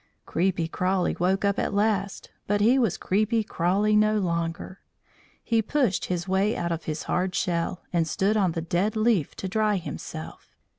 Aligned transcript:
Creepy 0.25 0.67
Crawly 0.67 1.15
woke 1.19 1.45
up 1.45 1.59
at 1.59 1.75
last, 1.75 2.31
but 2.47 2.59
he 2.59 2.79
was 2.79 2.97
Creepy 2.97 3.43
Crawly 3.43 3.95
no 3.95 4.17
longer. 4.17 4.79
He 5.43 5.61
pushed 5.61 6.05
his 6.05 6.27
way 6.27 6.57
out 6.57 6.71
of 6.71 6.85
his 6.85 7.03
hard 7.03 7.35
shell 7.35 7.83
and 7.93 8.07
stood 8.07 8.35
on 8.35 8.53
the 8.53 8.61
dead 8.63 8.95
leaf 8.95 9.35
to 9.35 9.47
dry 9.47 9.75
himself. 9.75 10.55